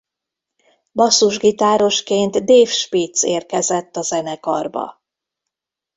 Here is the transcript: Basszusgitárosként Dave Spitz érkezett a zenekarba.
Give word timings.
Basszusgitárosként 0.91 2.45
Dave 2.45 2.69
Spitz 2.71 3.23
érkezett 3.23 3.95
a 3.95 4.01
zenekarba. 4.01 5.01